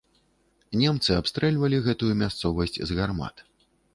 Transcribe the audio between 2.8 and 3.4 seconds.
з гармат.